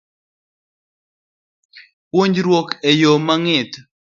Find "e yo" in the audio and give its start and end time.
2.89-3.11